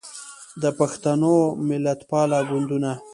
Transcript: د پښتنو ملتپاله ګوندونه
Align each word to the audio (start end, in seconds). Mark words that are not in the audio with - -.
د 0.61 0.63
پښتنو 0.79 1.35
ملتپاله 1.67 2.39
ګوندونه 2.49 2.91